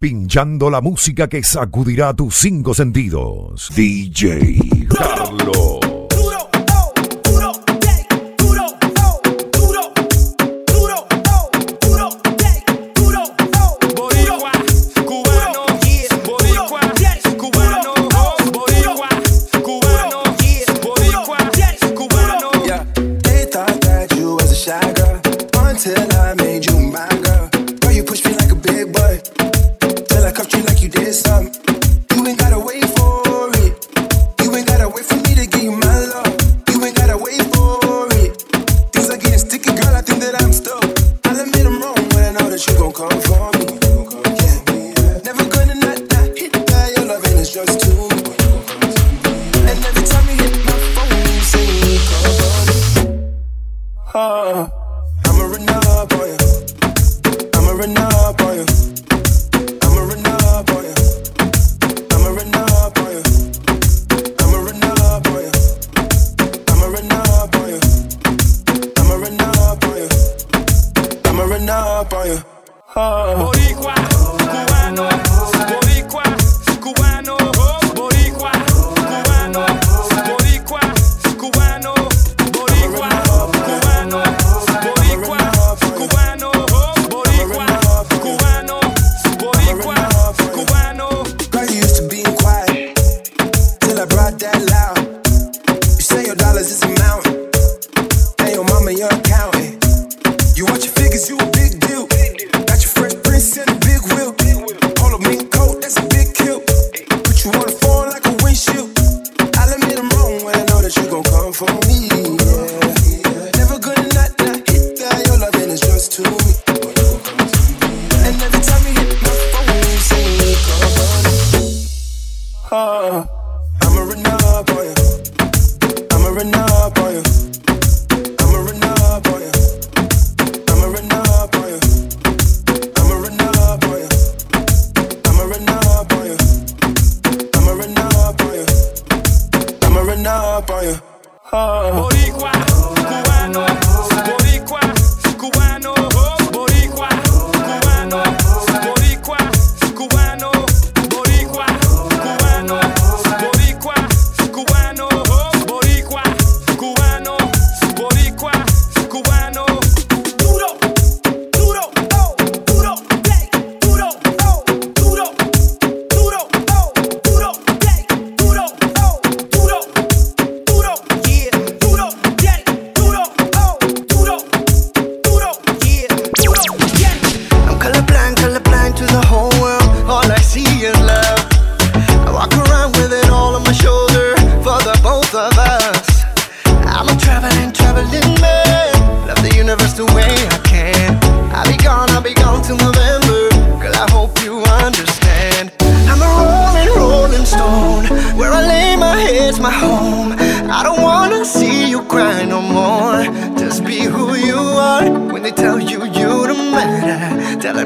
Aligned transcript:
pinchando 0.00 0.70
la 0.70 0.80
música 0.80 1.28
que 1.28 1.42
sacudirá 1.42 2.14
tus 2.14 2.34
cinco 2.36 2.72
sentidos. 2.72 3.70
DJ 3.76 4.88
Carlos. 4.88 5.89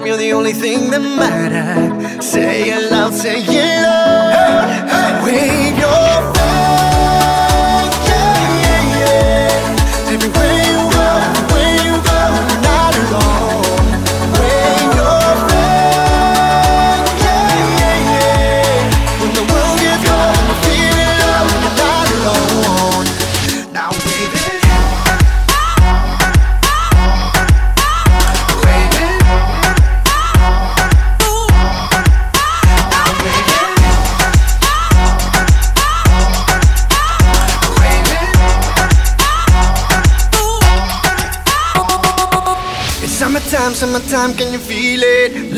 time, 0.05 0.07
you're 0.07 0.17
the 0.17 0.33
only 0.33 0.53
thing 0.53 0.91
that 0.91 1.01
matters. 1.01 2.25
Say 2.27 2.71
it 2.71 2.91
loud, 2.91 3.15
say 3.15 3.41
it 3.41 3.83
loud. 3.83 5.25
Hey, 5.25 5.71
hey. 5.71 5.71
Wait. 5.71 5.74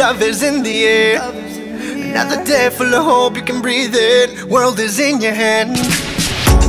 Love 0.06 0.22
is 0.22 0.44
in 0.44 0.62
the 0.62 0.84
air. 0.84 1.18
Another 1.18 2.38
day 2.44 2.70
full 2.70 2.94
of 2.94 3.04
hope, 3.04 3.34
you 3.34 3.42
can 3.42 3.60
breathe 3.60 3.92
it. 3.92 4.44
World 4.44 4.78
is 4.78 5.00
in 5.00 5.20
your 5.20 5.34
hand. 5.34 5.74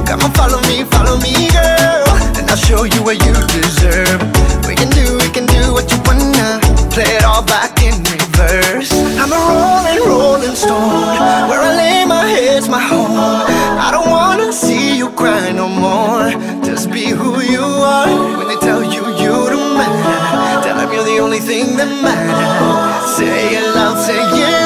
Come 0.09 0.21
on, 0.25 0.31
follow 0.33 0.59
me, 0.65 0.83
follow 0.85 1.21
me, 1.21 1.45
girl. 1.53 2.09
And 2.33 2.49
I'll 2.49 2.57
show 2.57 2.81
you 2.85 2.99
what 3.05 3.21
you 3.21 3.33
deserve. 3.53 4.17
We 4.65 4.73
can 4.73 4.89
do, 4.89 5.21
we 5.21 5.29
can 5.29 5.45
do 5.45 5.71
what 5.71 5.85
you 5.91 6.01
wanna. 6.09 6.57
Play 6.89 7.13
it 7.13 7.23
all 7.25 7.45
back 7.45 7.77
in 7.85 7.93
reverse. 8.09 8.89
I'm 9.21 9.29
a 9.29 9.37
rolling, 9.37 10.01
rolling 10.09 10.55
stone. 10.55 11.13
Where 11.47 11.61
I 11.61 11.75
lay 11.77 12.05
my 12.05 12.25
head's 12.25 12.67
my 12.67 12.81
home. 12.81 13.45
I 13.85 13.89
don't 13.91 14.09
wanna 14.09 14.51
see 14.51 14.97
you 14.97 15.11
cry 15.11 15.51
no 15.51 15.69
more. 15.69 16.31
Just 16.65 16.89
be 16.89 17.05
who 17.13 17.39
you 17.41 17.61
are. 17.61 18.09
When 18.39 18.47
they 18.47 18.57
tell 18.65 18.81
you 18.81 19.03
you 19.21 19.33
don't 19.53 19.77
matter, 19.77 20.63
tell 20.65 20.77
them 20.79 20.91
you're 20.91 21.05
the 21.05 21.19
only 21.19 21.39
thing 21.39 21.77
that 21.77 21.91
matters. 22.01 22.96
Say 23.17 23.55
it 23.55 23.73
loud, 23.73 23.97
say 23.97 24.21
it 24.21 24.56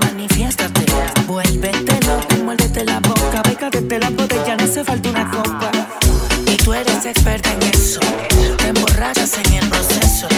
manifiéstate. 0.00 0.84
Vuélvetelo, 1.26 2.16
te 2.28 2.36
muérdete 2.36 2.84
la 2.84 3.00
boca, 3.00 3.42
beca 3.48 3.70
desde 3.70 3.98
la 3.98 4.10
botella, 4.10 4.56
no 4.56 4.64
hace 4.64 4.84
falta 4.84 5.08
una 5.10 5.30
copa. 5.30 5.70
Y 6.46 6.56
tú 6.56 6.74
eres 6.74 7.04
experta 7.04 7.52
en 7.52 7.62
eso, 7.62 8.00
te 8.58 8.68
emborrachas 8.68 9.38
en 9.44 9.54
el 9.54 9.68
proceso. 9.68 10.28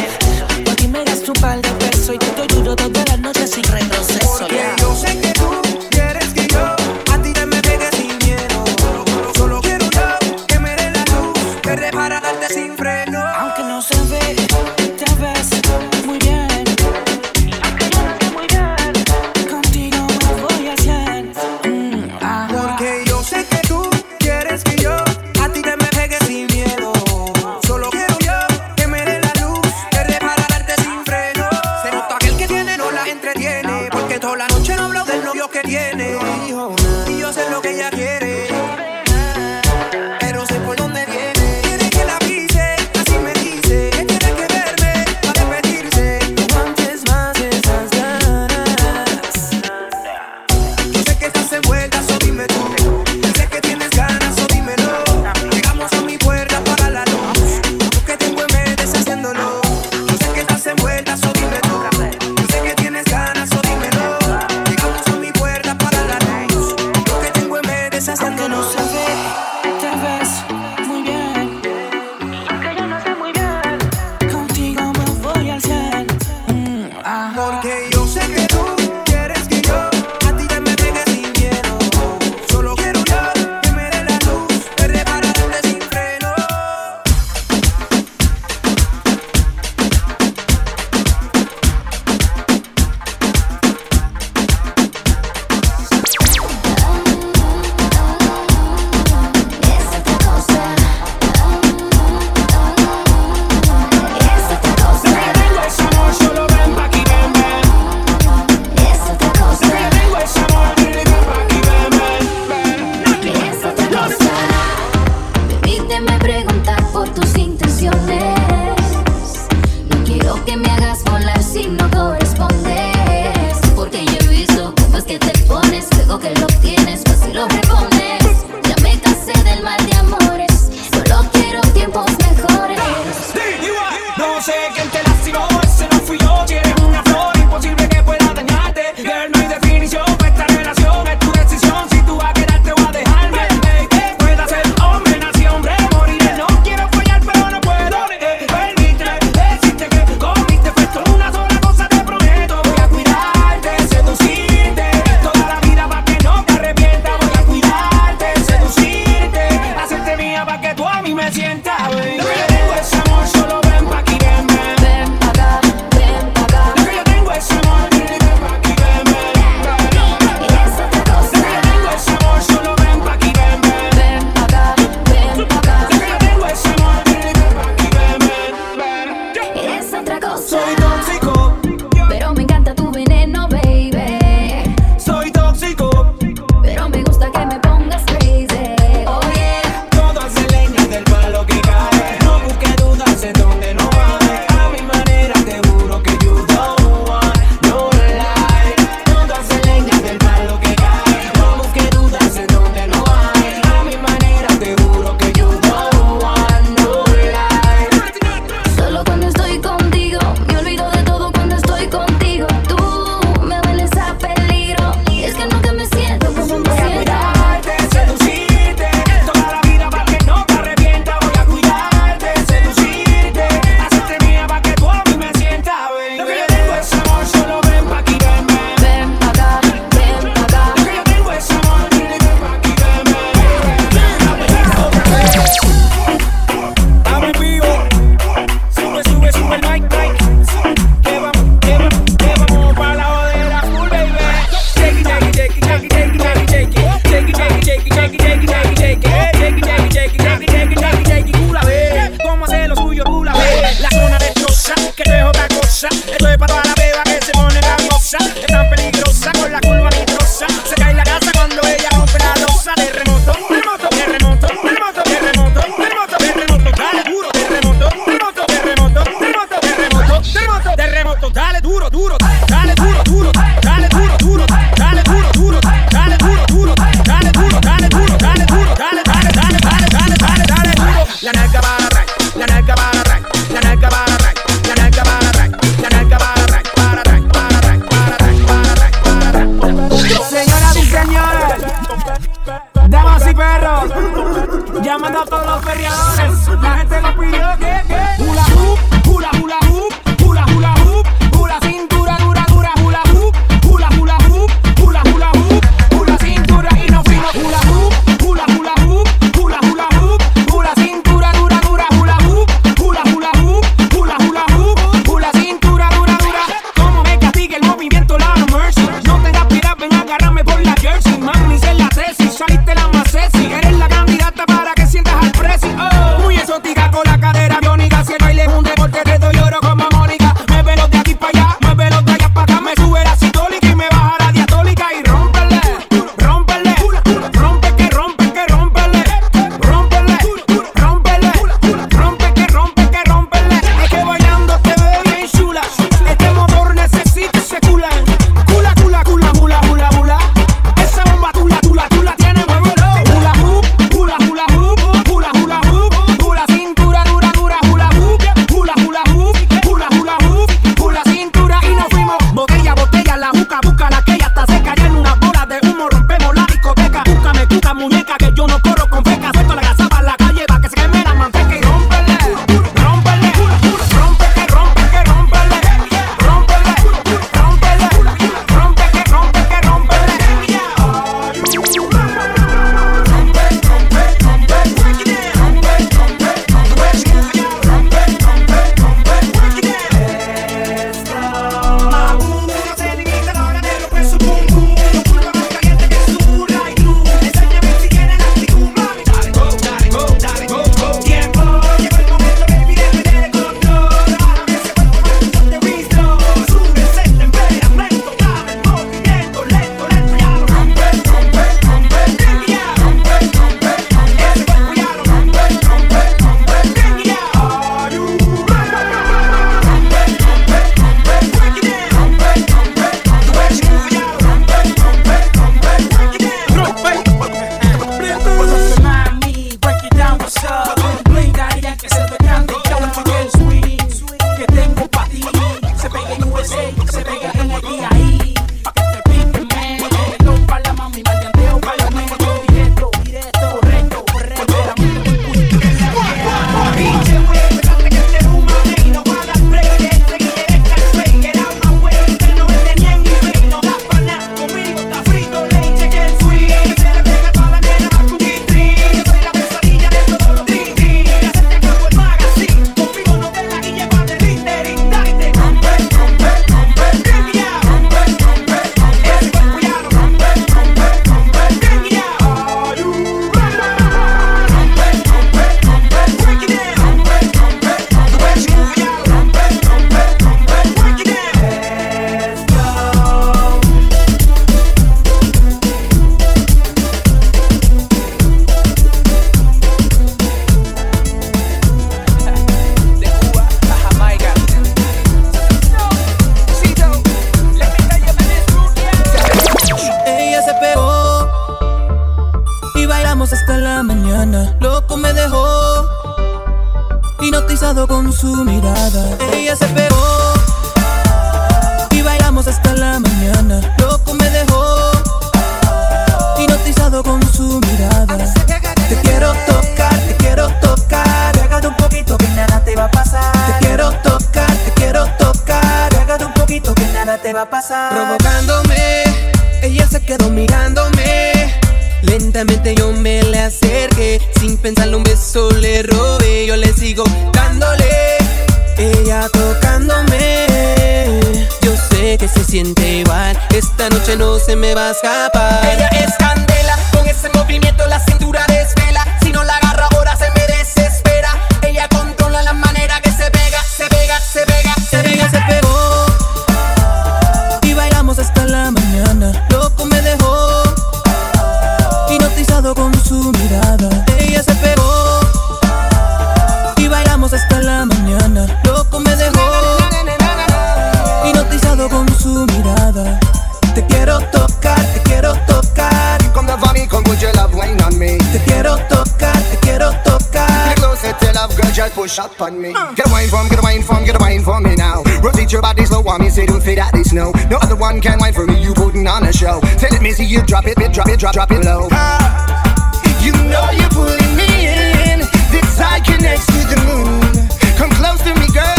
push 582.09 582.19
up 582.19 582.41
on 582.41 582.61
me. 582.61 582.73
Uh. 582.75 582.95
Get 582.95 583.07
a 583.07 583.11
wine 583.11 583.29
from, 583.29 583.49
get 583.49 583.59
a 583.59 583.63
wine 583.63 583.83
from, 583.83 584.05
get 584.05 584.17
a 584.17 584.19
wine 584.19 584.43
for 584.43 584.61
me 584.61 584.75
now. 584.75 585.03
Rotate 585.21 585.53
your 585.53 585.61
body 585.61 585.85
slow 585.85 586.03
on 586.09 586.23
me, 586.23 586.31
say 586.31 586.47
don't 586.47 586.63
fade 586.63 586.79
at 586.79 586.93
this 586.93 587.13
no. 587.13 587.33
No 587.51 587.59
other 587.59 587.77
one 587.77 588.01
can 588.01 588.19
wine 588.19 588.33
for 588.33 588.47
me, 588.47 588.63
you 588.63 588.73
putting 588.73 589.07
on 589.07 589.25
a 589.25 589.33
show. 589.33 589.61
Tell 589.77 589.93
it, 589.93 590.01
Missy, 590.01 590.25
you 590.25 590.43
drop 590.43 590.67
it, 590.67 590.77
bit, 590.77 590.93
drop 590.93 591.09
it, 591.09 591.21
drop, 591.21 591.35
drop 591.35 591.51
it 591.51 591.65
low. 591.65 591.89
Uh, 591.93 592.99
you 593.21 593.33
know 593.51 593.69
you're 593.73 593.91
pulling 593.91 594.37
me 594.37 594.69
in. 594.69 595.19
This 595.53 595.69
side 595.77 596.03
connects 596.05 596.47
to 596.47 596.61
the 596.73 596.81
moon. 596.89 597.49
Come 597.77 597.91
close 597.91 598.23
to 598.23 598.35
me, 598.41 598.47
girl. 598.55 598.78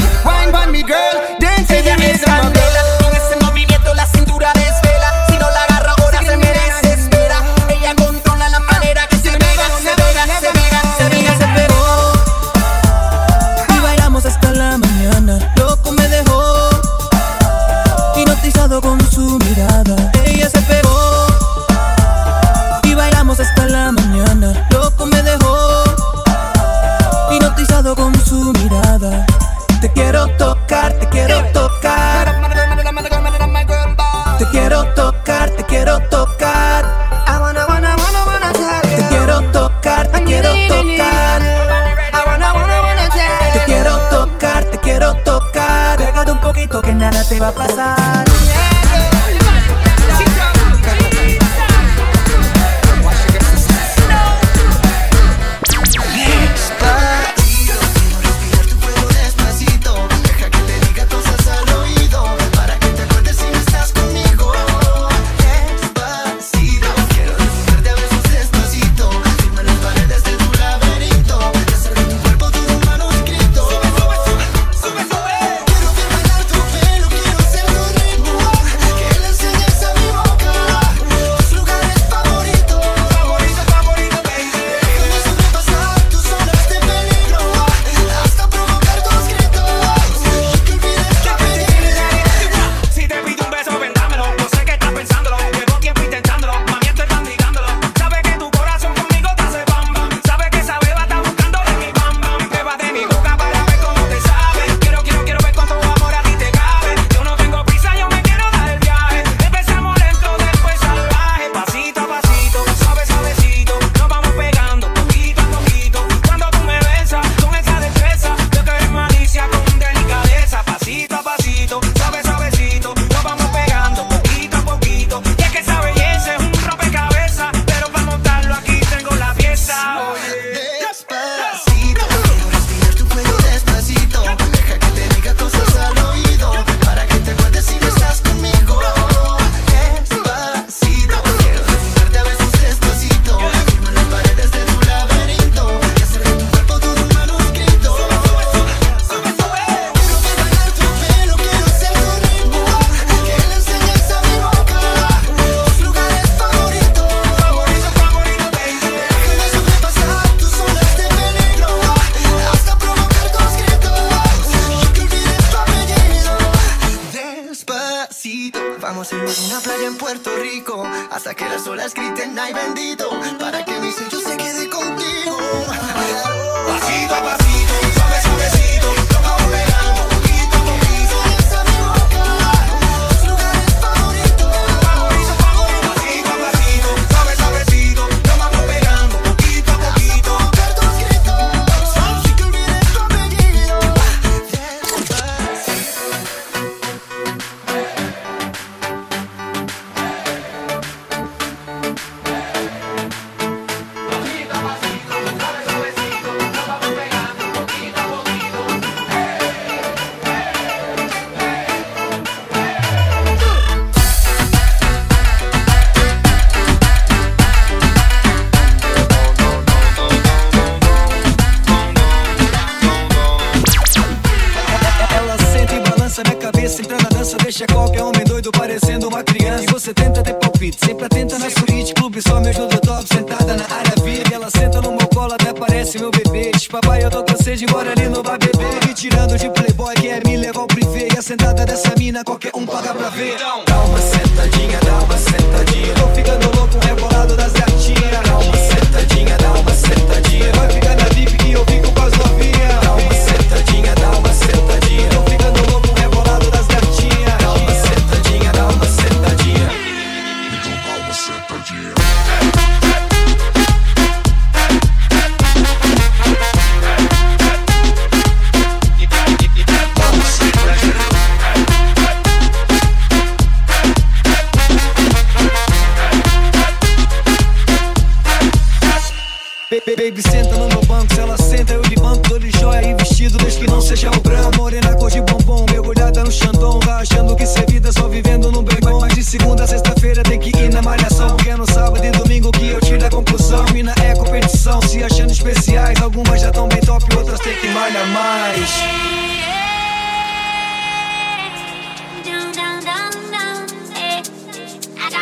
baby, 280.10 280.22
senta 280.22 280.56
no 280.58 280.68
meu 280.68 280.82
banco. 280.86 281.14
Se 281.14 281.20
ela 281.20 281.38
senta, 281.38 281.74
eu 281.74 281.82
de 281.82 281.96
banco, 281.96 282.28
dou 282.28 282.40
de 282.40 282.52
joia 282.60 282.84
e 282.84 282.94
vestido, 282.96 283.38
desde 283.38 283.60
que 283.60 283.68
não 283.68 283.82
seja 283.82 284.10
o 284.10 284.20
branco. 284.20 284.58
Morena, 284.58 284.96
cor 284.96 285.10
de 285.10 285.22
bombom, 285.22 285.66
mergulhada 285.70 286.24
no 286.24 286.32
xandão. 286.32 286.80
Tá 286.80 286.98
achando 286.98 287.36
que 287.36 287.46
ser 287.46 287.66
vida 287.70 287.92
só 287.92 288.08
vivendo 288.08 288.52
no 288.52 288.62
brecão. 288.62 289.00
Mas 289.00 289.14
de 289.14 289.24
segunda 289.24 289.64
a 289.64 289.68
sexta-feira 289.68 290.24
tem 290.24 290.40
que 290.40 290.50
ir 290.58 290.72
na 290.72 290.82
malhação. 290.82 291.36
Porque 291.36 291.50
é 291.50 291.56
no 291.56 291.66
sábado 291.72 292.04
e 292.04 292.12
domingo 292.12 292.52
que 292.52 292.70
eu 292.70 292.82
tiro 292.82 293.06
a 293.06 293.10
conclusão. 293.10 293.64
Mina 293.74 293.94
é 294.04 294.16
competição, 294.16 294.82
se 294.82 295.04
achando 295.04 295.32
especiais. 295.32 296.02
Algumas 296.02 296.42
já 296.42 296.52
tão 296.52 296.68
bem 296.68 296.82
top, 296.82 297.04
outras 297.16 297.40
tem 297.40 297.56
que 297.56 297.68
malhar 297.70 298.08
mais. 298.08 298.70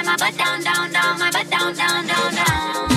my 0.06 0.16
butt 0.16 0.38
down, 0.38 0.62
down, 0.62 0.90
down, 0.90 1.20
my 1.20 1.30
butt 1.32 1.50
down, 1.50 1.74
down, 1.74 2.08
down, 2.08 2.34
down. 2.34 2.97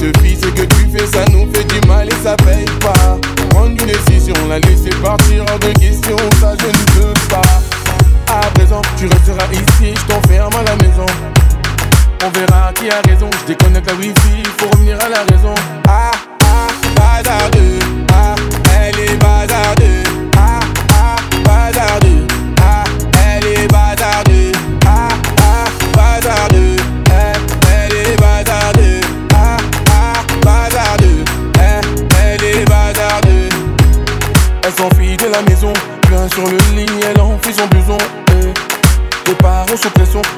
Cette 0.00 0.16
fille, 0.18 0.36
ce 0.36 0.46
que 0.46 0.62
tu 0.62 0.88
fais, 0.92 1.06
ça 1.06 1.24
nous 1.32 1.50
fait 1.52 1.64
du 1.64 1.86
mal 1.88 2.08
et 2.08 2.22
ça 2.22 2.36
paye 2.36 2.64
pas. 2.80 3.18
Prendre 3.50 3.68
une 3.68 3.76
décision, 3.76 4.34
la 4.48 4.60
laisser 4.60 4.90
partir 5.02 5.44
hors 5.50 5.58
de 5.58 5.72
question, 5.78 6.16
ça 6.40 6.54
je 6.60 6.66
ne 6.66 7.00
peux 7.00 7.14
pas. 7.28 7.42
À 8.32 8.40
présent, 8.52 8.82
tu 8.96 9.06
resteras 9.06 9.48
ici, 9.52 9.94
je 9.96 10.12
t'enferme 10.12 10.54
à 10.54 10.62
la 10.62 10.76
maison. 10.76 11.06
On 12.24 12.30
verra 12.30 12.72
qui 12.74 12.88
a 12.90 13.00
raison, 13.08 13.28
je 13.40 13.46
déconnecte 13.46 13.90
la 13.90 13.94
wifi, 13.94 14.42
faut 14.58 14.68
revenir 14.70 14.98
à 15.00 15.08
la 15.08 15.22
raison. 15.24 15.54
Ah, 15.88 16.12
ah, 16.44 16.68
pas 16.94 17.22
d'arrêt. 17.22 17.87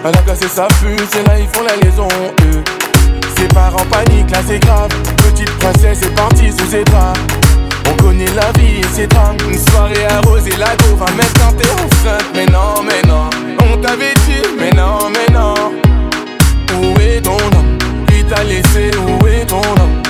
Elle 0.04 0.16
a 0.16 0.22
placé 0.22 0.48
sa 0.48 0.66
puce 0.66 1.14
et 1.18 1.26
là 1.28 1.38
ils 1.38 1.48
font 1.48 1.62
la 1.62 1.76
liaison, 1.76 2.08
eux. 2.52 2.62
Ses 3.36 3.48
parents 3.48 3.84
paniquent, 3.90 4.30
là 4.30 4.38
c'est 4.46 4.58
grave. 4.58 4.90
Petite 5.18 5.50
princesse 5.58 6.02
est 6.02 6.14
partie 6.14 6.50
sous 6.50 6.70
ses 6.70 6.84
draps. 6.84 7.18
On 7.86 8.02
connaît 8.02 8.32
la 8.34 8.52
vie 8.60 8.80
et 8.80 8.94
ses 8.94 9.06
drames. 9.06 9.36
Une 9.50 9.58
soirée 9.58 10.06
arrosée 10.06 10.56
la 10.58 10.76
go. 10.76 10.96
Va 10.96 11.06
mettre 11.16 11.32
quand 11.40 11.52
t'es 11.56 11.68
enceinte. 11.70 12.24
Mais 12.34 12.46
non, 12.46 12.82
mais 12.84 13.02
non. 13.08 13.28
On 13.72 13.76
t'avait 13.78 14.14
dit, 14.26 14.42
mais 14.58 14.70
non, 14.72 14.98
mais 15.10 15.32
non. 15.32 15.54
Où 16.82 17.00
est 17.00 17.20
ton 17.20 17.36
homme? 17.36 17.78
Il 18.12 18.24
t'a 18.26 18.44
laissé, 18.44 18.90
où 18.96 19.26
est 19.26 19.46
ton 19.46 19.60
homme? 19.60 20.09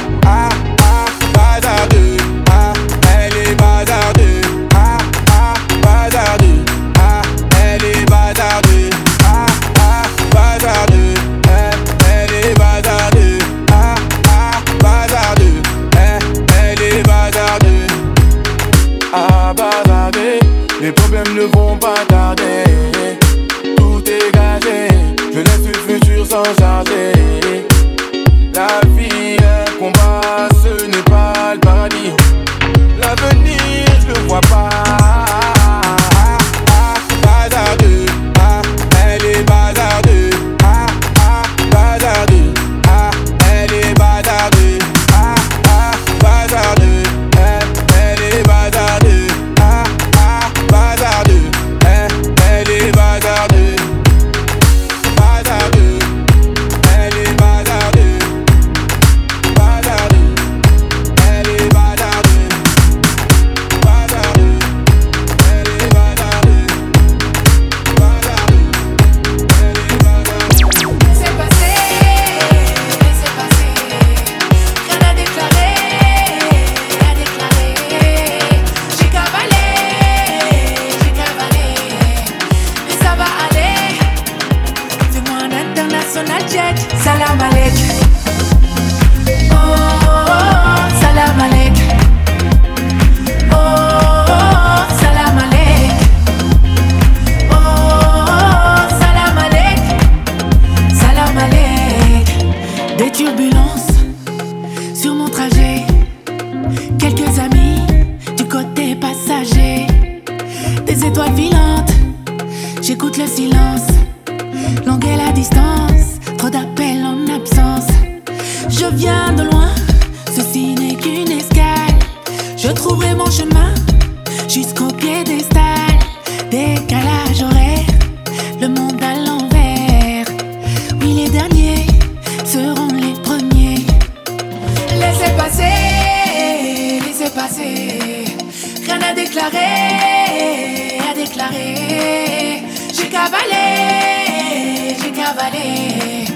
déclaré, 139.31 140.99
à 141.09 141.15
déclarer. 141.15 142.63
J'ai 142.93 143.09
cavalé, 143.09 144.97
j'ai 145.01 145.11
cavalé. 145.13 146.27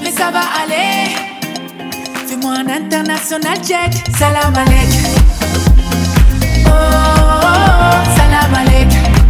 Mais 0.00 0.12
ça 0.12 0.30
va 0.30 0.42
aller. 0.62 1.16
Fais-moi 2.28 2.52
un 2.52 2.68
international 2.68 3.58
check. 3.64 3.92
Salam 4.16 4.54
alek. 4.54 4.92
Oh, 6.66 6.70
oh, 6.70 6.72
oh, 6.72 7.40
oh 7.42 8.16
salam 8.16 8.54
alek. 8.54 9.25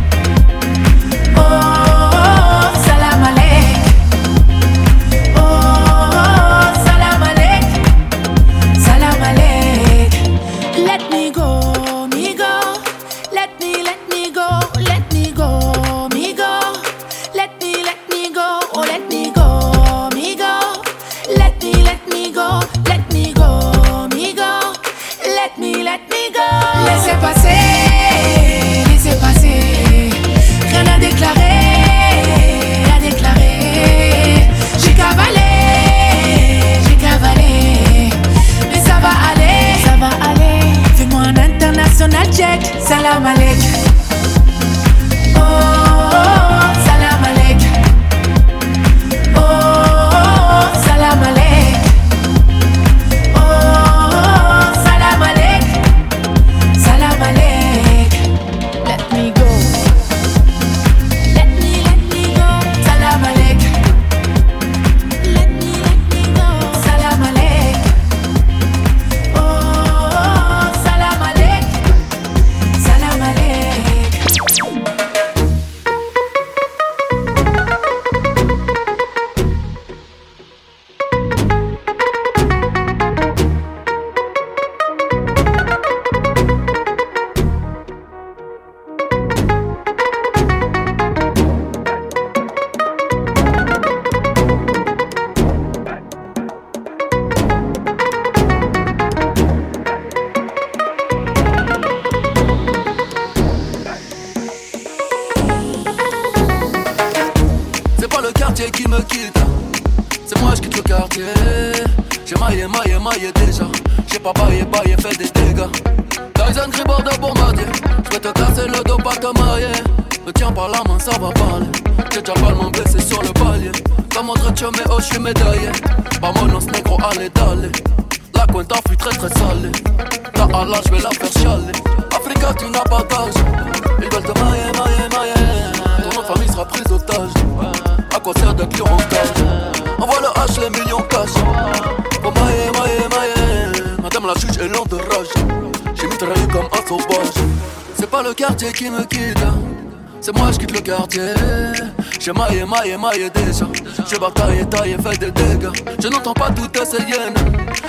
Maillé, 152.67 152.97
maillé 152.97 153.31
déjà. 153.31 153.67
J'ai 154.11 154.19
bataillé, 154.19 154.65
taillé, 154.67 154.97
fait 154.99 155.19
des 155.19 155.31
dégâts. 155.31 155.71
Je 156.03 156.09
n'entends 156.09 156.33
pas 156.33 156.51
toutes 156.51 156.77
ces 156.85 156.99
hyènes. 156.99 157.35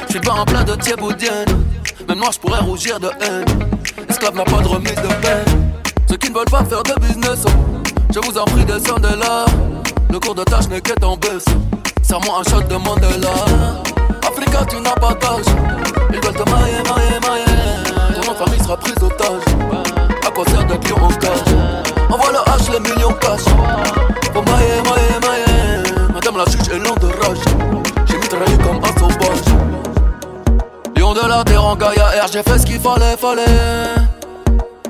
Je 0.06 0.12
suis 0.12 0.20
pas 0.20 0.34
en 0.34 0.46
plein 0.46 0.64
de 0.64 0.76
thieboudienne. 0.76 1.48
Même 2.08 2.20
moi, 2.20 2.30
je 2.32 2.38
pourrais 2.38 2.60
rougir 2.60 3.00
de 3.00 3.08
haine. 3.22 3.46
Esclave 4.08 4.36
n'a 4.36 4.44
pas 4.44 4.62
de 4.62 4.68
remise 4.68 4.96
de 4.96 5.14
peine. 5.22 5.72
Ceux 6.08 6.18
qui 6.18 6.30
ne 6.30 6.36
veulent 6.36 6.46
pas 6.46 6.64
faire 6.64 6.84
de 6.84 6.94
business, 7.02 7.44
oh, 7.48 7.50
je 8.14 8.20
vous 8.20 8.38
en 8.38 8.46
prie, 8.46 8.66
descendez 8.66 9.16
là. 9.20 9.46
Le 10.12 10.20
cours 10.20 10.36
de 10.36 10.44
tâche 10.44 10.68
n'est 10.70 10.82
qu'être 10.82 11.08
en 11.08 11.18
baisse. 11.18 11.46
Serre-moi 12.04 12.40
un 12.40 12.50
shot 12.50 12.62
de 12.62 12.76
Mandela. 12.76 13.34
Africa, 14.28 14.64
tu 14.70 14.80
n'as 14.80 14.92
pas 14.92 15.14
d'âge. 15.16 15.46
Ils 16.14 16.20
veulent 16.24 16.34
te 16.34 16.50
mailler, 16.50 16.84
mailler, 16.84 17.20
mailler. 17.28 18.22
Ton 18.22 18.36
famille 18.36 18.60
sera 18.64 18.78
prise 18.78 18.96
otage. 19.02 19.42
À 20.26 20.30
quoi 20.30 20.46
sert 20.46 20.66
d'être 20.66 20.88
lion 20.88 21.04
en 21.04 21.10
cage 21.10 21.56
Envoie 22.10 22.32
le 22.32 22.38
H, 22.38 22.72
les 22.72 22.80
millions 22.80 23.14
cash. 23.20 24.07
Mailler. 24.42 24.82
Madame 26.14 26.38
la 26.38 26.46
juge 26.46 26.70
est 26.74 26.80
lente 26.80 27.00
de 27.02 27.08
rage. 27.08 27.38
J'ai 28.06 28.18
mitraillé 28.18 28.58
comme 28.58 28.78
un 28.78 29.00
sauvage. 29.00 29.46
Lion 30.96 31.14
de 31.14 31.28
la 31.28 31.44
terre 31.44 31.64
en 31.64 31.76
Gaïa 31.76 32.06
R, 32.24 32.28
j'ai 32.32 32.44
fait 32.44 32.58
ce 32.60 32.66
qu'il 32.66 32.80
fallait, 32.80 33.18
fallait. 33.18 33.46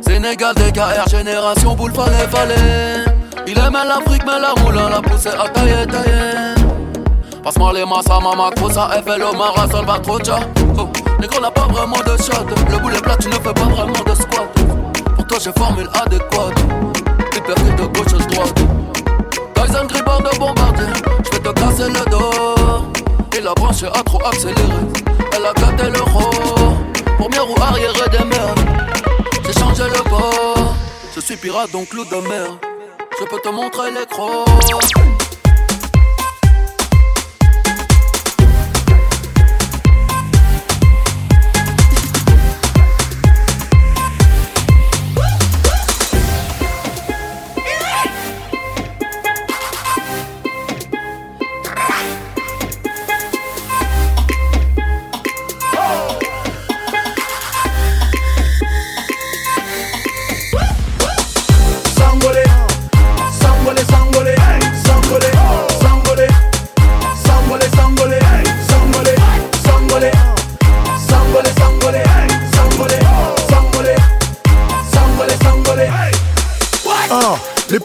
Sénégal, 0.02 0.56
DKR, 0.56 1.08
génération 1.10 1.76
boule, 1.76 1.94
fallait, 1.94 2.28
fallait. 2.30 3.06
Il 3.46 3.58
aimait 3.58 3.86
l'Afrique, 3.86 4.24
mais 4.26 4.40
la 4.40 4.54
moulin 4.62 4.90
l'a 4.90 5.02
poussé 5.02 5.30
à 5.30 5.48
tailler, 5.50 5.86
tailler. 5.88 6.56
Passe-moi 7.44 7.72
les 7.74 7.86
masses 7.86 8.08
mama, 8.08 8.50
cosa, 8.60 8.90
FLO, 9.06 9.34
Mara, 9.38 9.68
Salvatrocha. 9.70 10.40
Oh, 10.78 10.90
négro 11.20 11.40
n'a 11.40 11.52
pas 11.52 11.68
vraiment 11.72 11.98
de 12.06 12.18
shot. 12.22 12.46
Le 12.70 12.78
boulet 12.80 13.00
plat, 13.00 13.16
tu 13.18 13.30
ne 13.30 13.36
fais 13.36 13.54
pas 13.54 13.64
vraiment 13.64 14.04
de 14.06 14.16
squat. 14.16 14.50
Pour 15.16 15.28
toi, 15.28 15.38
j'ai 15.42 15.52
formule 15.58 15.88
adéquate. 15.94 16.60
Hypercute 17.36 17.76
de 17.78 17.86
gauche 17.86 18.14
à 18.20 18.26
droite. 18.26 18.77
Tyson 19.58 19.88
Gribord 19.88 20.22
de 20.22 20.38
bombardier. 20.38 20.86
J'vais 21.26 21.40
te 21.40 21.50
casser 21.50 21.90
le 21.90 22.10
dos. 22.10 22.86
Et 23.36 23.42
la 23.42 23.54
branche 23.54 23.84
a 23.84 24.04
trop 24.04 24.24
accéléré. 24.26 24.80
Elle 25.36 25.46
a 25.46 25.54
gâté 25.54 25.90
le 25.90 26.02
rôle. 26.02 26.76
Première 27.18 27.50
ou 27.50 27.56
arrière 27.62 27.94
des 28.12 28.26
mers. 28.26 28.56
J'ai 29.46 29.54
changé 29.60 29.84
le 29.84 30.10
port. 30.10 30.76
Je 31.16 31.22
suis 31.22 31.38
pirate 31.38 31.72
donc 31.72 31.94
loup 31.94 32.06
de 32.06 32.28
mer. 32.28 32.58
Je 33.20 33.26
peux 33.26 33.40
te 33.40 33.50
montrer 33.50 33.92
les 33.92 34.06
crocs. 34.06 34.46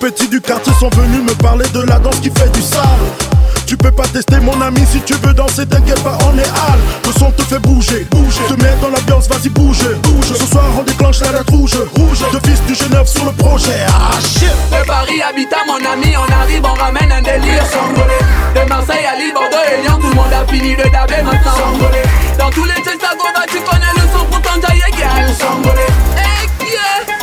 Petits 0.03 0.27
du 0.27 0.41
quartier 0.41 0.73
sont 0.81 0.91
venus 0.91 1.23
me 1.23 1.33
parler 1.35 1.65
de 1.73 1.81
la 1.83 2.01
danse 2.01 2.19
qui 2.19 2.31
fait 2.31 2.51
du 2.53 2.61
sale. 2.61 2.83
Tu 3.67 3.77
peux 3.77 3.93
pas 3.93 4.07
tester 4.09 4.41
mon 4.41 4.61
ami 4.61 4.81
si 4.91 5.01
tu 5.01 5.15
veux 5.15 5.33
danser, 5.33 5.65
t'inquiète 5.65 6.03
pas, 6.03 6.19
on 6.27 6.37
est 6.37 6.43
hal. 6.43 6.79
Le 7.07 7.13
son 7.13 7.31
te 7.31 7.43
fait 7.43 7.61
bouger, 7.61 8.05
bouge. 8.11 8.35
Te 8.49 8.55
mets 8.55 8.75
dans 8.83 8.89
l'ambiance, 8.89 9.29
vas-y 9.29 9.49
bouge, 9.49 9.87
bouge. 10.03 10.27
Ce 10.37 10.47
soir 10.47 10.65
on 10.77 10.83
déclenche 10.83 11.21
la 11.21 11.31
lettre 11.31 11.53
rouge, 11.53 11.79
rouge. 11.95 12.19
De 12.33 12.41
fils 12.49 12.61
du 12.67 12.75
Genève 12.75 13.07
sur 13.07 13.25
le 13.25 13.31
projet. 13.31 13.87
Ah 13.89 14.19
shit. 14.21 14.51
De 14.73 14.85
Paris 14.85 15.23
Habitat, 15.23 15.63
mon 15.69 15.77
ami, 15.77 16.17
on 16.17 16.33
arrive, 16.33 16.65
on 16.65 16.75
ramène 16.75 17.13
un 17.13 17.23
délire 17.23 17.63
De 18.57 18.69
Marseille 18.69 19.07
à 19.07 19.17
Lille, 19.17 19.33
Bordeaux 19.33 19.65
et 19.71 19.87
Lyon, 19.87 19.99
tout 20.01 20.09
le 20.09 20.15
monde 20.17 20.33
a 20.33 20.53
fini 20.53 20.75
de 20.75 20.83
daber 20.83 21.23
maintenant 21.23 21.55
Sangolé 21.55 22.03
Dans 22.41 22.51
tous 22.51 22.65
les 22.65 22.83
Gova, 22.83 23.47
tu 23.47 23.59
connais 23.61 23.95
le 23.95 24.09
son, 24.13 24.25
pourtant 24.25 24.59
j'aille 24.67 24.83
égal 24.89 25.33
Sangolé 25.39 25.87
yeah 26.73 27.22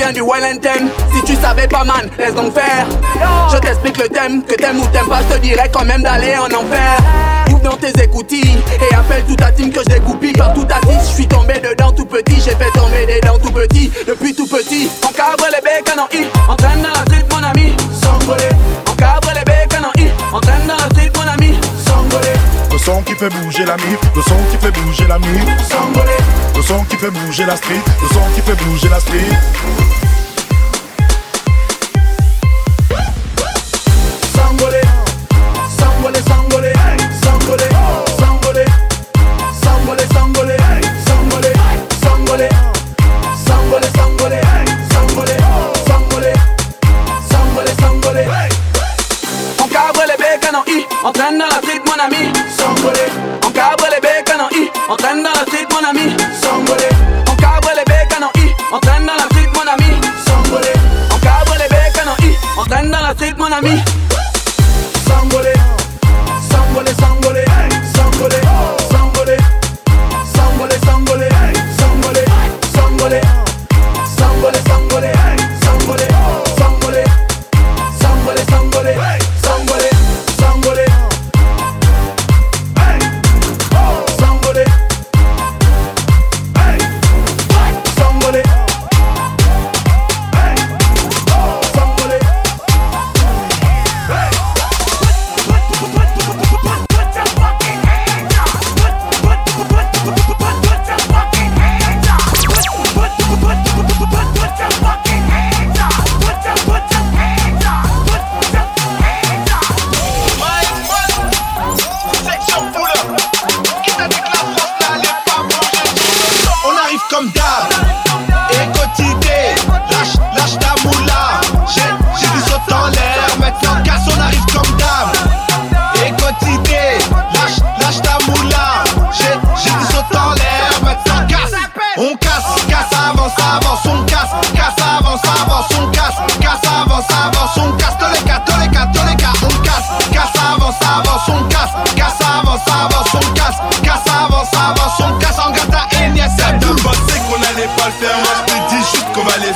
vient 0.00 0.12
du 0.12 0.22
Wellington 0.22 0.88
Si 1.14 1.22
tu 1.24 1.34
savais 1.40 1.68
pas 1.68 1.84
man, 1.84 2.08
laisse 2.18 2.34
donc 2.34 2.54
faire. 2.54 2.86
Je 3.52 3.58
t'explique 3.58 3.98
le 3.98 4.08
thème, 4.08 4.42
que 4.42 4.54
t'aimes 4.54 4.80
ou 4.80 4.86
t'aimes 4.86 5.08
pas 5.08 5.20
Je 5.28 5.34
te 5.34 5.40
dirais 5.40 5.70
quand 5.72 5.84
même 5.84 6.02
d'aller 6.02 6.36
en 6.36 6.46
enfer. 6.46 6.96
Ouvre 7.50 7.60
dans 7.60 7.76
tes 7.76 7.92
écoutilles 8.02 8.56
Et 8.90 8.94
appelle 8.94 9.24
toute 9.28 9.38
ta 9.38 9.52
team 9.52 9.70
que 9.70 9.80
je 9.80 9.94
dégoupille 9.94 10.32
Par 10.32 10.54
tout 10.54 10.66
à 10.70 10.80
Je 10.86 11.14
suis 11.14 11.26
tombé 11.28 11.54
dedans 11.54 11.92
tout 11.92 12.06
petit. 12.06 12.36
J'ai 12.36 12.56
fait 12.56 12.70
tomber 12.72 13.04
des 13.06 13.20
dents 13.20 13.38
tout 13.38 13.52
petit 13.52 13.90
Depuis 14.06 14.34
tout 14.34 14.46
petit. 14.46 14.90
On 15.06 15.12
cabre 15.12 15.46
les 15.52 15.60
bécanes 15.60 16.00
en 16.00 16.08
I 16.16 16.26
Entraîne 16.48 16.82
dans 16.82 16.88
la 16.88 17.04
street 17.04 17.26
mon 17.30 17.42
ami. 17.42 17.74
Sangolé, 17.92 18.48
On 18.90 18.94
cabre 18.94 19.30
les 19.34 19.44
bécanes 19.44 19.84
en 19.84 20.00
I 20.00 20.06
Entraîne 20.32 20.66
dans 20.66 20.76
la 20.76 20.90
street 20.90 21.12
mon 21.14 21.30
ami 21.32 21.58
le 22.72 22.78
son 22.78 23.02
qui 23.02 23.14
fait 23.14 23.28
bouger 23.28 23.64
la 23.64 23.76
mif, 23.76 23.98
le 24.14 24.22
son 24.22 24.36
qui 24.50 24.56
fait 24.58 24.70
bouger 24.70 25.06
la 25.08 25.18
mif. 25.18 25.44
Le 26.56 26.62
son 26.62 26.84
qui 26.84 26.96
fait 26.96 27.10
bouger 27.10 27.44
la 27.44 27.56
street, 27.56 27.82
le 28.02 28.08
son 28.08 28.20
qui 28.34 28.40
fait 28.40 28.54
bouger 28.64 28.88
la 28.88 29.00
street. 29.00 29.18
Sangolé, 34.34 34.80
sangolé, 35.78 36.20
sangolé, 36.28 36.72
sangolé, 37.22 37.68
sangolé, 38.18 38.64
sangolé, 39.62 40.04
sangolé, 40.14 40.56
sangolé, 41.06 41.52
sangolé, 42.02 42.48
sangolé, 45.86 46.26
sangolé, 47.30 47.72
sangolé. 47.80 48.24
On 49.62 49.66
les 50.06 50.16
I, 50.72 51.38
la 51.38 51.50
street, 51.50 51.82
mon 51.86 51.98
ami. 52.04 52.22
with 52.82 52.96
it. 52.96 53.39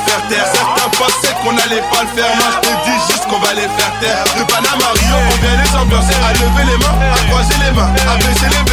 faire 0.07 0.23
taire. 0.29 0.47
Certains 0.53 0.91
pensaient 0.99 1.35
qu'on 1.43 1.57
allait 1.57 1.85
pas 1.93 2.03
le 2.03 2.11
faire. 2.17 2.33
Moi 2.37 2.49
je 2.55 2.61
te 2.69 2.73
dis 2.87 2.99
juste 3.09 3.25
qu'on 3.29 3.41
va 3.41 3.53
les 3.55 3.69
faire 3.77 3.93
taire. 4.01 4.25
De 4.39 4.45
Panama 4.45 4.89
Rio 4.95 5.17
on 5.19 5.37
vient 5.43 5.57
les 5.63 5.73
ambiancer. 5.77 6.15
À 6.25 6.33
lever 6.33 6.65
les 6.71 6.79
mains, 6.79 6.99
à 7.13 7.19
croiser 7.29 7.59
les 7.65 7.73
mains, 7.73 7.93
à 8.09 8.17
baisser 8.17 8.49
les 8.49 8.59
mains 8.59 8.64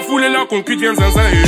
foule 0.00 0.24
est 0.24 0.30
là, 0.30 0.44
concu, 0.48 0.76
tiens, 0.76 0.94
zinzin. 0.94 1.47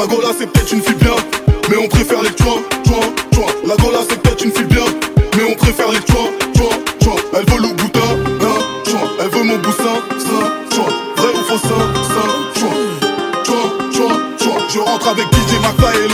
La 0.00 0.06
gola 0.06 0.28
c'est 0.38 0.46
peut-être 0.50 0.72
une 0.72 0.80
fille 0.80 0.94
bien, 0.94 1.14
mais 1.68 1.76
on 1.76 1.86
préfère 1.86 2.22
les 2.22 2.30
toi, 2.30 2.54
toi, 2.84 3.00
toi. 3.32 3.46
La 3.66 3.76
gola 3.76 3.98
c'est 4.08 4.18
peut-être 4.22 4.42
une 4.42 4.50
fille 4.50 4.64
bien, 4.64 4.86
mais 5.36 5.42
on 5.44 5.54
préfère 5.54 5.92
les 5.92 6.00
toi, 6.00 6.22
toi, 6.54 6.70
toi. 7.00 7.16
Elle 7.34 7.44
veut 7.44 7.60
le 7.60 7.74
bouddha, 7.74 8.00
hein, 8.00 8.98
Elle 9.20 9.28
veut 9.28 9.42
mon 9.42 9.58
boussin, 9.58 10.00
ça, 10.16 10.74
toi. 10.74 10.86
Vrai 11.18 11.28
ou 11.34 11.44
faux, 11.44 11.68
ça, 11.68 11.76
ça, 12.14 12.60
toi. 12.60 12.70
Toi, 13.44 13.62
toi, 13.92 14.16
toi. 14.38 14.62
Je 14.72 14.78
rentre 14.78 15.08
avec 15.08 15.26
DJ 15.26 15.60
Mata 15.60 15.94
et 15.94 16.08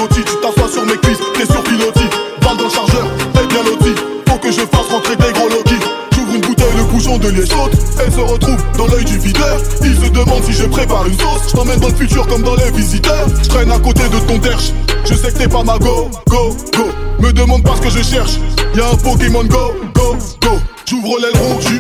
je 10.57 10.65
prépare 10.67 11.07
une 11.07 11.19
sauce. 11.19 11.49
Je 11.49 11.53
t'emmène 11.53 11.81
dans 11.81 11.89
le 11.89 11.95
futur 11.95 12.27
comme 12.27 12.43
dans 12.43 12.55
les 12.55 12.71
visiteurs. 12.71 13.29
Je 13.43 13.49
traîne 13.49 13.71
à 13.71 13.79
côté 13.79 14.03
de 14.09 14.19
ton 14.27 14.39
terche. 14.39 14.73
Je 15.05 15.15
sais 15.15 15.33
que 15.33 15.39
t'es 15.39 15.49
pas 15.49 15.63
ma 15.63 15.79
go, 15.79 16.11
go, 16.29 16.57
go. 16.75 16.85
Me 17.21 17.33
demande 17.33 17.63
pas 17.63 17.77
ce 17.77 17.83
que 17.83 17.91
je 17.91 18.03
cherche. 18.03 18.39
Y'a 18.75 18.89
un 18.89 18.97
Pokémon 18.97 19.45
go, 19.45 19.75
go, 19.95 20.17
go. 20.43 20.59
J'ouvre 20.87 21.19
l'aile 21.21 21.37
rouge, 21.41 21.76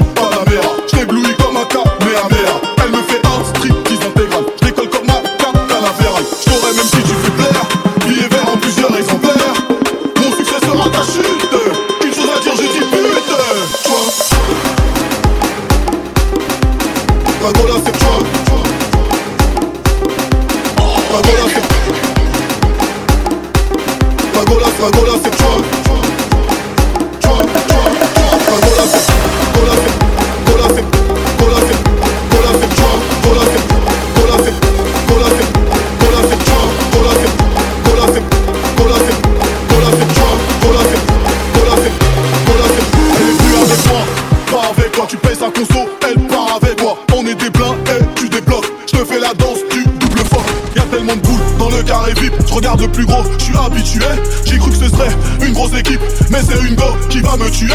J'ai 54.44 54.58
cru 54.58 54.70
que 54.70 54.76
ce 54.76 54.88
serait 54.88 55.10
une 55.46 55.52
grosse 55.52 55.74
équipe 55.74 56.00
Mais 56.30 56.40
c'est 56.42 56.60
une 56.66 56.74
go 56.74 56.84
qui 57.08 57.20
va 57.20 57.36
me 57.36 57.50
tuer. 57.50 57.72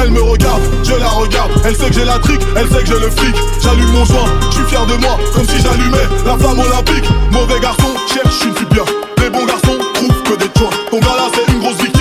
Elle 0.00 0.10
me 0.10 0.22
regarde, 0.22 0.62
je 0.82 0.94
la 0.94 1.08
regarde. 1.08 1.50
Elle 1.64 1.76
sait 1.76 1.88
que 1.88 1.94
j'ai 1.94 2.04
la 2.04 2.18
trique, 2.18 2.42
elle 2.56 2.68
sait 2.68 2.82
que 2.82 2.86
j'ai 2.86 3.00
le 3.00 3.10
flic. 3.10 3.34
J'allume 3.62 3.90
mon 3.90 4.04
joint, 4.04 4.26
je 4.50 4.56
suis 4.56 4.64
fier 4.64 4.86
de 4.86 4.94
moi 4.96 5.18
Comme 5.34 5.46
si 5.46 5.60
j'allumais 5.60 6.08
la 6.24 6.36
flamme 6.36 6.58
olympique. 6.58 7.08
Mauvais 7.30 7.60
garçon, 7.60 7.94
cherche 8.12 8.44
une 8.44 8.54
fille 8.54 8.66
bien. 8.70 8.84
Les 9.18 9.30
bons 9.30 9.46
garçons 9.46 9.78
trouvent 9.94 10.22
que 10.22 10.36
des 10.36 10.50
joints. 10.58 10.70
Ton 10.90 10.98
gars 11.00 11.16
là 11.16 11.30
c'est 11.34 11.52
une 11.52 11.60
grosse 11.60 11.76
vie. 11.82 11.93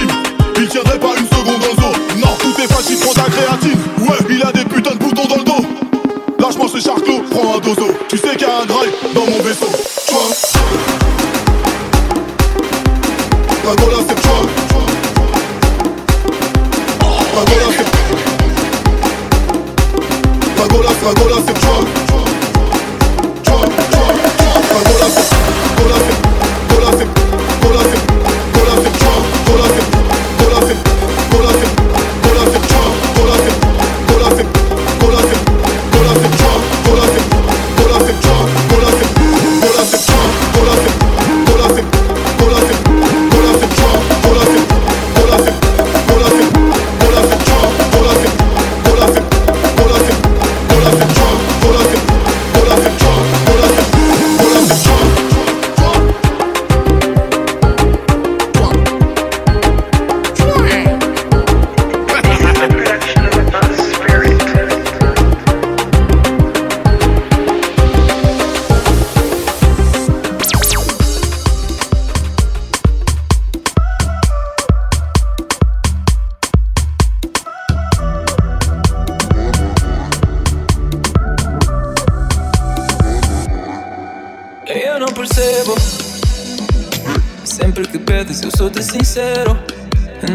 Sempre 87.43 87.87
que 87.87 87.97
pedes, 87.97 88.41
eu 88.41 88.51
sou-te 88.55 88.83
sincero. 88.83 89.57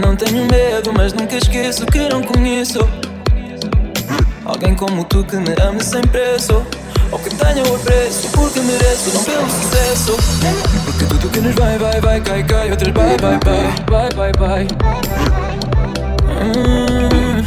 Não 0.01 0.17
tenho 0.17 0.47
medo, 0.47 0.93
mas 0.97 1.13
nunca 1.13 1.37
esqueço 1.37 1.85
que 1.87 2.09
não 2.09 2.23
conheço 2.23 2.81
alguém 4.45 4.75
como 4.75 5.05
tu 5.05 5.25
que 5.25 5.37
me 5.37 5.55
ame 5.63 5.83
sem 5.83 6.01
preço. 6.03 6.65
Ou 7.11 7.19
que 7.19 7.31
tenha 7.35 7.63
o 7.65 7.75
apreço 7.75 8.29
porque 8.33 8.61
mereço, 8.61 9.11
não 9.15 9.25
pelo 9.25 9.49
sucesso. 9.49 10.17
Porque 10.85 11.05
tudo 11.07 11.29
que 11.31 11.41
nos 11.41 11.55
vai, 11.55 11.79
vai, 11.79 12.01
vai, 12.01 12.21
cai, 12.21 12.43
cai. 12.45 12.71
Outras 12.71 12.93
vai, 12.93 13.17
vai, 13.17 13.39
vai, 13.45 13.75
vai, 13.89 14.09
vai, 14.15 14.33
vai. 14.39 14.67
Hum. 16.43 17.45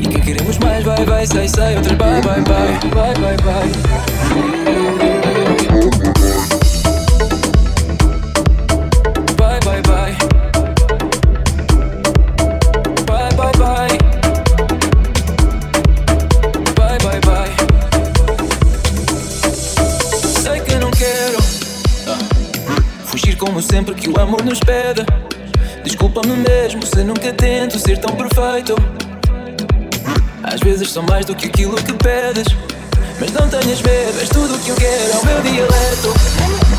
E 0.00 0.06
quem 0.08 0.20
queremos 0.20 0.58
mais, 0.58 0.84
vai, 0.84 1.04
vai, 1.04 1.26
sai, 1.26 1.48
sai. 1.48 1.76
Outras 1.76 1.96
vai, 1.96 2.20
vai, 2.20 2.40
vai, 2.42 2.78
vai, 2.90 3.36
vai. 3.36 3.36
Vai, 3.36 4.13
sempre 23.74 23.92
que 23.96 24.08
o 24.08 24.20
amor 24.20 24.44
nos 24.44 24.60
pede. 24.60 25.04
Desculpa-me 25.82 26.36
mesmo 26.36 26.86
se 26.86 27.02
nunca 27.02 27.32
tento 27.32 27.76
ser 27.76 27.98
tão 27.98 28.14
perfeito. 28.14 28.76
Às 30.44 30.60
vezes 30.60 30.90
sou 30.90 31.02
mais 31.02 31.26
do 31.26 31.34
que 31.34 31.46
aquilo 31.46 31.74
que 31.74 31.92
pedes. 31.94 32.46
Mas 33.18 33.32
não 33.32 33.48
tenhas 33.48 33.82
medo, 33.82 34.20
és 34.20 34.28
tudo 34.28 34.54
o 34.54 34.58
que 34.60 34.68
eu 34.68 34.76
quero, 34.76 35.10
é 35.12 35.16
o 35.16 35.26
meu 35.26 35.42
dialeto. 35.42 36.14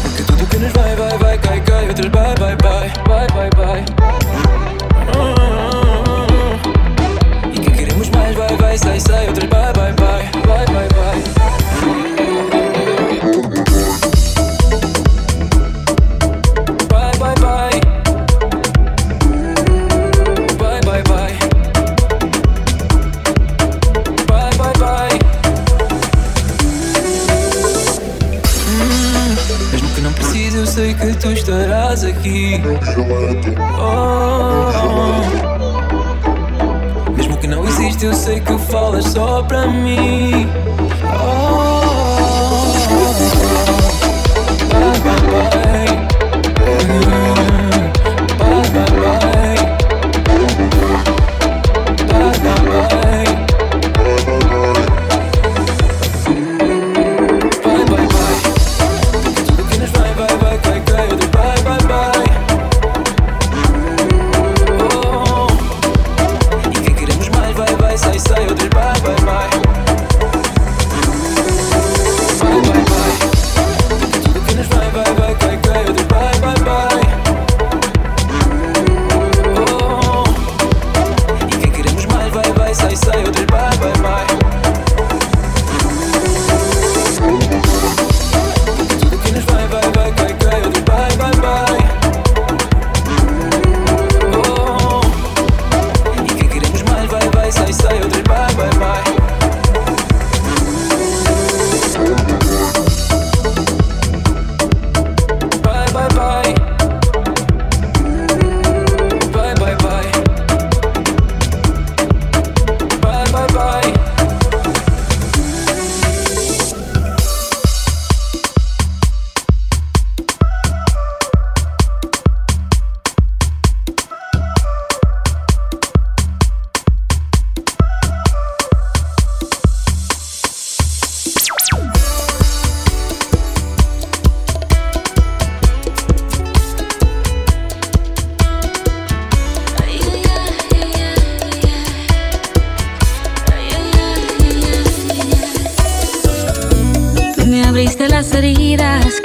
Porque 0.04 0.24
tudo 0.24 0.48
que 0.48 0.58
nos 0.58 0.72
vai, 0.72 0.96
vai, 0.96 1.18
vai, 1.18 1.38
cai, 1.38 1.62
cai. 1.62 1.88
Outras 1.90 2.12
vai, 2.12 2.36
vai, 2.36 2.56
vai, 2.64 2.94
vai, 3.06 3.28
vai, 3.28 3.50
vai. 3.58 3.86
E 7.52 7.60
quem 7.60 7.74
queremos 7.74 8.10
mais, 8.10 8.36
vai, 8.38 8.56
vai, 8.56 8.78
sai, 8.78 9.00
sai. 9.02 9.28
Outras 9.28 9.50
vai, 9.50 9.74
vai, 9.74 9.92
vai, 9.92 10.32
vai, 10.46 10.66
vai, 10.66 10.88
vai. 10.88 11.65
Aqui. 32.26 32.62
Oh, 33.80 34.72
mesmo 37.16 37.38
que 37.38 37.48
não 37.48 37.64
existe, 37.66 38.06
eu 38.06 38.14
sei 38.14 38.40
que 38.40 38.58
falas 38.58 39.06
só 39.06 39.44
para 39.44 39.68
mim. 39.68 40.50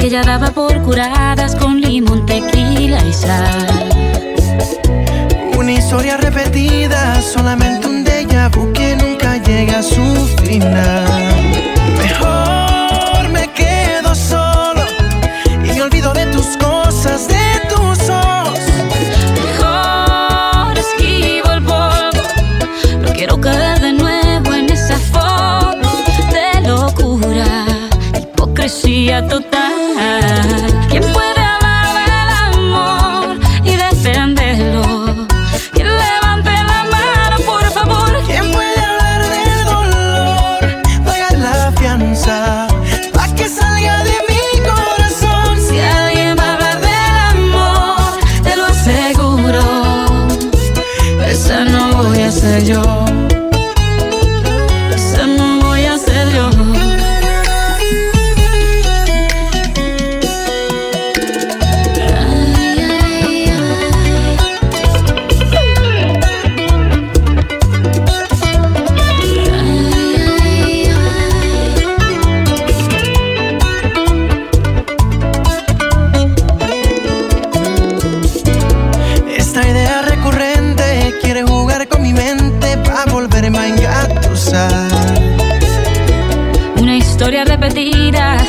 Que 0.00 0.08
ya 0.08 0.22
daba 0.22 0.50
por 0.50 0.80
curadas 0.82 1.54
con 1.56 1.78
limón, 1.80 2.24
tequila 2.24 3.04
y 3.04 3.12
sal. 3.12 3.66
Una 5.58 5.72
historia 5.72 6.16
repetida, 6.16 7.20
solamente 7.20 7.86
un 7.86 8.02
déjà 8.02 8.48
vu 8.48 8.72
que 8.72 8.96
nunca 8.96 9.36
llega 9.36 9.80
a 9.80 9.82
su 9.82 10.26
final. 10.42 11.29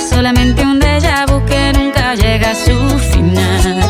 Solamente 0.10 0.64
un 0.64 0.80
déjà 0.80 1.26
vu 1.26 1.43
que 1.45 1.74
nunca 1.74 2.14
llega 2.16 2.52
a 2.52 2.56
su 2.56 2.99
final. 2.99 3.81